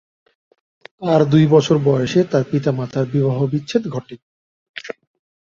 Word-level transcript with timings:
তার 1.01 1.21
দুই 1.31 1.45
বছর 1.47 1.75
বয়সে 1.85 2.21
তার 2.31 2.43
পিতামাতার 2.51 3.05
বিবাহবিচ্ছেদ 3.13 3.83
ঘটে। 3.87 4.15